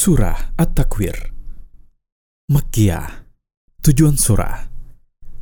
Surah 0.00 0.56
At-Takwir. 0.56 1.12
Makkiyah 2.48 3.28
Tujuan 3.84 4.16
surah. 4.16 4.72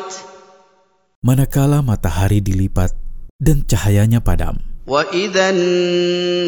Manakala 1.22 1.86
matahari 1.86 2.42
dilipat 2.42 2.98
dan 3.38 3.62
cahayanya 3.70 4.26
padam. 4.26 4.58
Wa 4.90 5.06
idzan 5.14 5.62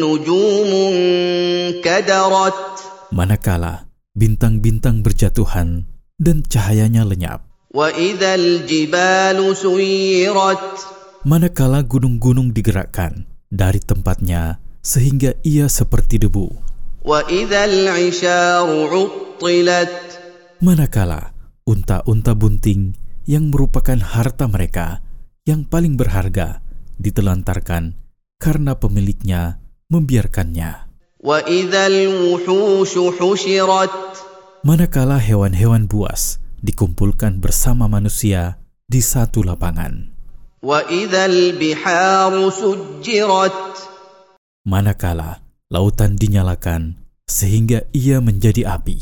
nujumu 0.02 0.98
kadarat 1.78 2.58
Manakala 3.14 3.86
bintang-bintang 4.18 5.06
berjatuhan 5.06 5.86
dan 6.18 6.42
cahayanya 6.42 7.06
lenyap. 7.06 7.46
Wa 7.70 7.94
idzal 7.94 8.66
jibalu 8.66 9.54
suyirat 9.54 10.82
Manakala 11.22 11.86
gunung-gunung 11.86 12.50
digerakkan 12.50 13.30
dari 13.50 13.82
tempatnya 13.82 14.62
sehingga 14.80 15.36
ia 15.42 15.66
seperti 15.66 16.22
debu. 16.22 16.48
Manakala 20.60 21.22
unta-unta 21.66 22.32
bunting 22.38 22.94
yang 23.26 23.50
merupakan 23.50 23.98
harta 23.98 24.46
mereka 24.46 25.02
yang 25.44 25.66
paling 25.66 25.98
berharga 25.98 26.62
ditelantarkan 26.96 27.96
karena 28.40 28.76
pemiliknya 28.78 29.60
membiarkannya. 29.90 30.88
Manakala 34.60 35.16
hewan-hewan 35.20 35.84
buas 35.88 36.40
dikumpulkan 36.60 37.40
bersama 37.40 37.88
manusia 37.88 38.60
di 38.84 39.00
satu 39.00 39.40
lapangan. 39.44 40.19
Manakala 44.68 45.40
lautan 45.72 46.20
dinyalakan 46.20 47.00
sehingga 47.24 47.88
ia 47.96 48.20
menjadi 48.20 48.68
api. 48.68 48.98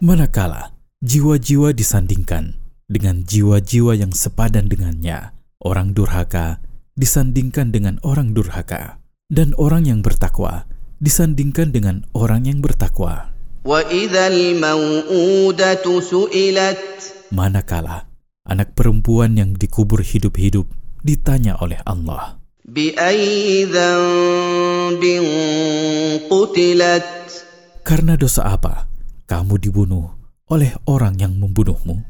Manakala 0.00 0.72
jiwa-jiwa 1.04 1.68
disandingkan 1.76 2.56
dengan 2.88 3.16
jiwa-jiwa 3.28 3.92
yang 3.92 4.16
sepadan 4.16 4.72
dengannya, 4.72 5.36
orang 5.60 5.92
durhaka 5.92 6.64
disandingkan 6.96 7.68
dengan 7.68 8.00
orang 8.00 8.32
durhaka, 8.32 8.96
dan 9.28 9.52
orang 9.60 9.84
yang 9.84 10.00
bertakwa 10.00 10.64
disandingkan 11.04 11.68
dengan 11.68 12.08
orang 12.16 12.48
yang 12.48 12.64
bertakwa. 12.64 13.35
Manakala 17.34 18.06
anak 18.46 18.78
perempuan 18.78 19.34
yang 19.34 19.58
dikubur 19.58 20.06
hidup-hidup 20.06 20.70
ditanya 21.02 21.58
oleh 21.58 21.82
Allah, 21.82 22.38
"Karena 27.82 28.14
dosa 28.14 28.46
apa 28.54 28.86
kamu 29.26 29.58
dibunuh 29.58 30.14
oleh 30.46 30.70
orang 30.86 31.18
yang 31.18 31.34
membunuhmu?" 31.34 32.06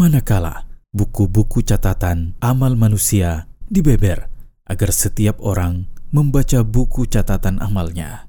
Manakala 0.00 0.64
buku-buku 0.96 1.60
catatan 1.68 2.32
amal 2.40 2.80
manusia 2.80 3.44
dibeber 3.68 4.24
agar 4.64 4.88
setiap 4.88 5.36
orang 5.44 5.99
membaca 6.10 6.66
buku 6.66 7.06
catatan 7.06 7.62
amalnya. 7.62 8.26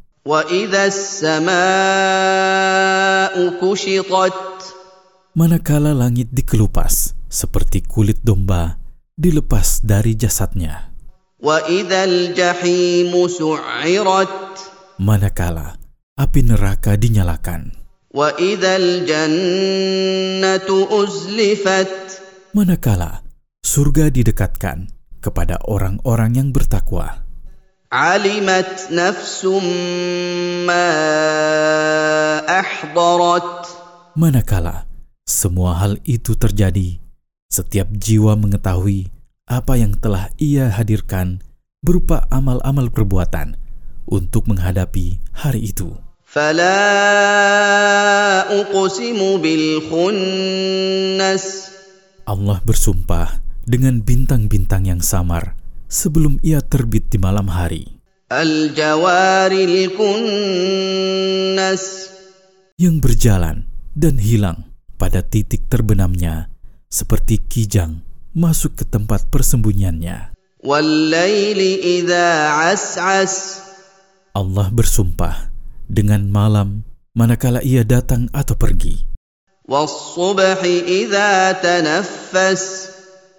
Manakala 5.32 5.92
langit 5.98 6.30
dikelupas 6.30 7.18
seperti 7.26 7.82
kulit 7.82 8.22
domba 8.22 8.78
dilepas 9.18 9.82
dari 9.82 10.14
jasadnya. 10.14 10.94
Manakala 15.02 15.68
api 16.14 16.42
neraka 16.46 16.94
dinyalakan. 16.94 17.62
Manakala 22.52 23.12
surga 23.66 24.06
didekatkan 24.12 24.78
kepada 25.24 25.56
orang-orang 25.66 26.32
yang 26.38 26.50
bertakwa. 26.54 27.31
علمت 27.93 28.89
نفس 28.91 29.45
ما 30.67 30.89
أحضرت 32.61 33.67
Manakala 34.17 34.89
semua 35.29 35.77
hal 35.77 36.01
itu 36.09 36.33
terjadi, 36.41 36.97
setiap 37.53 37.85
jiwa 37.93 38.33
mengetahui 38.33 39.13
apa 39.45 39.77
yang 39.77 39.93
telah 39.93 40.33
ia 40.41 40.73
hadirkan 40.73 41.45
berupa 41.85 42.25
amal-amal 42.33 42.89
perbuatan 42.89 43.61
untuk 44.09 44.49
menghadapi 44.49 45.21
hari 45.37 45.69
itu. 45.69 46.01
فلا 46.27 46.83
أقسم 48.61 49.21
بالخنس 49.43 51.45
Allah 52.27 52.59
bersumpah 52.67 53.39
dengan 53.63 54.03
bintang-bintang 54.03 54.91
yang 54.91 54.99
samar 54.99 55.55
sebelum 55.92 56.40
ia 56.40 56.64
terbit 56.64 57.12
di 57.12 57.20
malam 57.20 57.52
hari. 57.52 58.00
Yang 62.80 62.96
berjalan 63.04 63.68
dan 63.92 64.16
hilang 64.16 64.72
pada 64.96 65.20
titik 65.20 65.68
terbenamnya 65.68 66.48
seperti 66.88 67.44
kijang 67.44 68.00
masuk 68.32 68.80
ke 68.80 68.88
tempat 68.88 69.28
persembunyiannya. 69.28 70.32
Allah 74.32 74.68
bersumpah 74.72 75.36
dengan 75.92 76.24
malam 76.32 76.88
manakala 77.12 77.60
ia 77.60 77.84
datang 77.84 78.32
atau 78.32 78.56
pergi. 78.56 79.04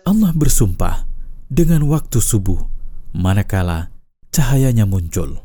Allah 0.03 0.33
bersumpah 0.34 1.12
dengan 1.53 1.85
waktu 1.85 2.17
subuh 2.17 2.65
manakala 3.13 3.93
cahayanya 4.33 4.89
muncul. 4.89 5.45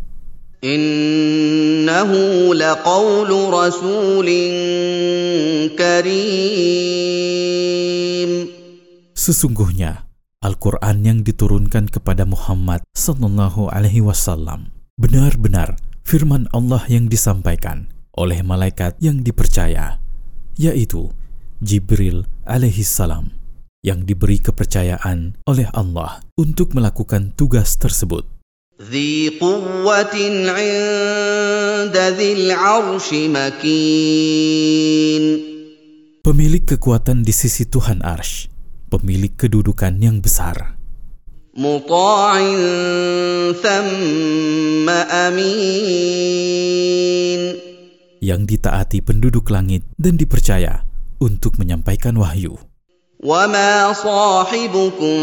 Innahu 0.63 2.16
laqawlu 2.56 3.51
rasulin 3.51 4.56
karim. 5.75 6.07
Sesungguhnya 9.12 10.07
Al-Quran 10.40 11.03
yang 11.03 11.28
diturunkan 11.28 11.91
kepada 11.91 12.24
Muhammad 12.24 12.88
Sallallahu 12.95 13.68
Alaihi 13.68 14.00
Wasallam 14.00 14.72
benar-benar 14.95 15.75
firman 16.07 16.47
Allah 16.56 16.88
yang 16.88 17.12
disampaikan 17.12 17.91
oleh 18.16 18.39
malaikat 18.47 18.95
yang 19.03 19.19
dipercaya, 19.28 20.00
yaitu 20.56 21.12
Jibril 21.59 22.24
alaihi 22.47 22.88
salam 22.88 23.36
yang 23.86 24.06
diberi 24.06 24.38
kepercayaan 24.38 25.42
oleh 25.46 25.66
Allah 25.74 26.22
untuk 26.38 26.74
melakukan 26.74 27.34
tugas 27.34 27.78
tersebut. 27.78 28.26
ذي 28.82 29.38
قوة 29.38 30.16
عند 30.50 31.96
ذي 31.96 32.31
العرش 32.32 33.08
مكين 33.31 34.44
Pemilik 36.22 36.62
kekuatan 36.62 37.26
di 37.26 37.34
sisi 37.34 37.66
Tuhan 37.66 37.99
Arsh, 38.02 38.46
pemilik 38.90 39.34
kedudukan 39.34 39.99
yang 39.99 40.22
besar, 40.22 40.78
مطاع 41.52 42.32
ثم 43.60 44.88
أمين 44.88 46.22
yang 48.22 48.46
ditaati 48.46 49.02
penduduk 49.04 49.50
langit 49.50 49.82
dan 49.99 50.16
dipercaya 50.16 50.87
untuk 51.20 51.58
menyampaikan 51.60 52.16
wahyu. 52.16 52.56
وما 53.22 53.93
صاحبكم 53.93 55.19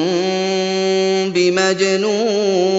بمجنون 1.35 2.69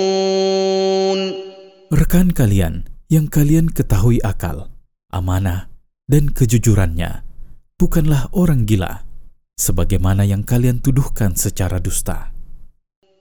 Rekan 1.90 2.30
kalian 2.30 2.86
yang 3.10 3.26
kalian 3.26 3.66
ketahui 3.68 4.22
akal, 4.22 4.70
amanah, 5.10 5.66
dan 6.06 6.30
kejujurannya 6.30 7.26
bukanlah 7.76 8.30
orang 8.30 8.62
gila, 8.62 9.02
sebagaimana 9.58 10.22
yang 10.22 10.46
kalian 10.46 10.78
tuduhkan 10.78 11.34
secara 11.34 11.82
dusta. 11.82 12.30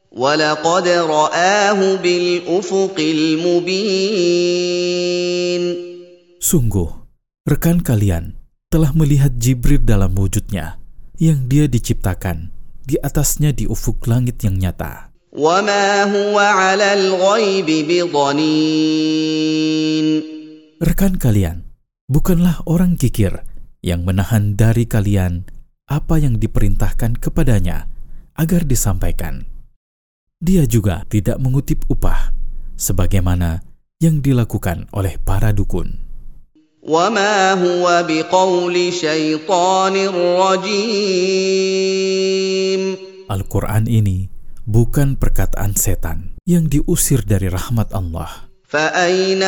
ولقد 0.10 0.88
رآه 0.90 1.80
بالأفق 2.02 2.98
المبين 2.98 4.50
Sungguh, 6.40 6.90
rekan 7.46 7.78
kalian 7.84 8.34
telah 8.74 8.90
melihat 8.98 9.38
Jibril 9.38 9.86
dalam 9.86 10.18
wujudnya 10.18 10.81
yang 11.19 11.47
dia 11.47 11.71
diciptakan, 11.71 12.51
di 12.83 12.99
atasnya 13.01 13.55
di 13.55 13.65
ufuk 13.71 14.07
langit 14.11 14.43
yang 14.43 14.59
nyata. 14.59 15.15
Rekan 20.79 21.15
kalian, 21.19 21.67
bukanlah 22.07 22.63
orang 22.71 22.95
kikir 22.95 23.43
yang 23.83 24.07
menahan 24.07 24.55
dari 24.55 24.87
kalian 24.87 25.49
apa 25.91 26.17
yang 26.23 26.39
diperintahkan 26.39 27.19
kepadanya 27.19 27.91
agar 28.37 28.63
disampaikan. 28.63 29.45
Dia 30.45 30.69
juga 30.69 31.09
tidak 31.09 31.41
mengutip 31.41 31.89
upah 31.89 32.35
sebagaimana 32.77 33.65
yang 34.03 34.21
dilakukan 34.21 34.93
oleh 34.93 35.17
para 35.17 35.57
dukun. 35.57 36.04
وما 36.84 37.54
هو 37.54 38.06
بقول 38.08 38.94
شيطان 38.94 39.96
رجيم 41.20 42.84
Al-Quran 43.30 43.86
ini 43.86 44.26
bukan 44.66 45.14
perkataan 45.14 45.78
setan 45.78 46.34
yang 46.50 46.66
diusir 46.66 47.22
dari 47.22 47.46
rahmat 47.46 47.94
Allah. 47.94 48.50
فأين 48.70 49.42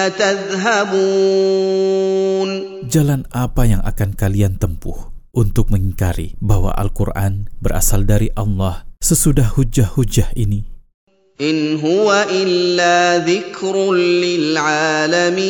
تذهبون 1.22 2.50
Jalan 2.92 3.24
apa 3.32 3.64
yang 3.70 3.82
akan 3.86 4.18
kalian 4.18 4.58
tempuh 4.60 5.14
untuk 5.32 5.72
mengingkari 5.72 6.36
bahwa 6.44 6.76
Al-Quran 6.76 7.48
berasal 7.64 8.04
dari 8.04 8.28
Allah 8.36 8.84
sesudah 9.00 9.56
hujah-hujah 9.56 10.36
ini? 10.36 10.68
إن 11.42 11.80
هو 11.82 12.26
إلا 12.30 13.18
ذكر 13.26 13.94
للعالمين 13.94 15.42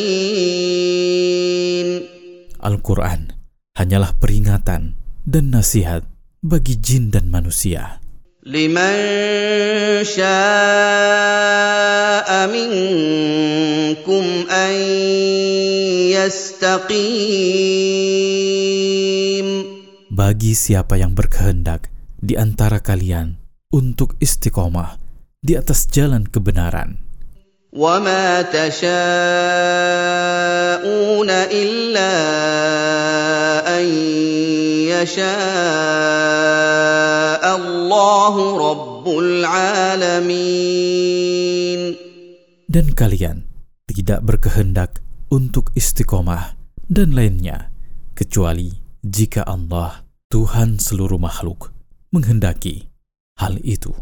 Al-Quran 2.62 3.34
hanyalah 3.74 4.14
peringatan 4.22 4.94
dan 5.26 5.50
nasihat 5.50 6.06
bagi 6.40 6.78
jin 6.78 7.10
dan 7.10 7.26
manusia. 7.26 7.98
لمن 8.42 8.94
شاء 10.02 10.26
منكم 12.50 14.24
أن 14.50 14.74
يستقيم 17.22 18.02
Bagi 20.12 20.52
siapa 20.58 20.98
yang 20.98 21.14
berkehendak 21.14 21.86
di 22.18 22.34
antara 22.34 22.82
kalian 22.82 23.38
untuk 23.70 24.18
istiqomah 24.18 24.98
di 25.46 25.58
atas 25.58 25.86
jalan 25.90 26.26
kebenaran. 26.28 27.12
وما 27.72 28.52
تشاءون 28.52 28.90
إلا 31.32 32.12
أن 33.64 33.84
يشاء 34.92 35.24
الله 37.56 38.34
رب 38.60 39.08
العالمين 39.08 40.62
Dan 42.72 42.92
kalian 42.96 43.44
tidak 43.88 44.20
berkehendak 44.24 45.00
untuk 45.32 45.72
istiqomah 45.76 46.56
dan 46.92 47.16
lainnya, 47.16 47.72
kecuali 48.12 48.72
jika 49.00 49.44
Allah, 49.48 50.04
Tuhan 50.28 50.76
seluruh 50.80 51.20
makhluk, 51.20 51.72
menghendaki 52.12 52.88
hal 53.36 53.56
itu. 53.64 53.92